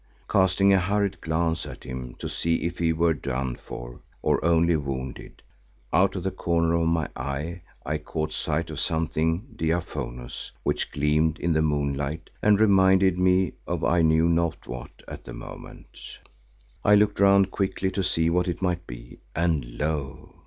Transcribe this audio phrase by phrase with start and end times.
[0.27, 4.75] Casting a hurried glance at him to see if he were done for or only
[4.75, 5.43] wounded,
[5.93, 11.37] out of the corner of my eye I caught sight of something diaphanous which gleamed
[11.37, 16.17] in the moonlight and reminded me of I knew not what at the moment.
[16.83, 20.33] I looked round quickly to see what it might be and lo!